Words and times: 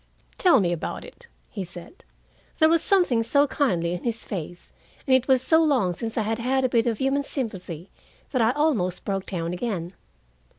"Tell 0.39 0.59
me 0.61 0.71
about 0.71 1.05
it," 1.05 1.27
he 1.51 1.63
said. 1.63 2.03
There 2.57 2.67
was 2.69 2.81
something 2.81 3.21
so 3.21 3.45
kindly 3.45 3.93
in 3.93 4.03
his 4.03 4.25
face, 4.25 4.73
and 5.05 5.15
it 5.15 5.27
was 5.27 5.43
so 5.43 5.63
long 5.63 5.93
since 5.93 6.17
I 6.17 6.23
had 6.23 6.39
had 6.39 6.63
a 6.63 6.69
bit 6.69 6.87
of 6.87 6.97
human 6.97 7.21
sympathy, 7.21 7.91
that 8.31 8.41
I 8.41 8.49
almost 8.53 9.05
broke 9.05 9.27
down 9.27 9.53
again. 9.53 9.93